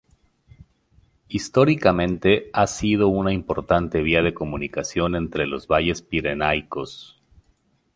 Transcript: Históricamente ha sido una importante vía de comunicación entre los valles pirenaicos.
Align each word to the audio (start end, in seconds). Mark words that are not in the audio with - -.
Históricamente 1.29 2.49
ha 2.53 2.65
sido 2.65 3.09
una 3.09 3.31
importante 3.33 4.01
vía 4.01 4.23
de 4.23 4.33
comunicación 4.33 5.15
entre 5.15 5.45
los 5.45 5.67
valles 5.67 6.01
pirenaicos. 6.01 7.21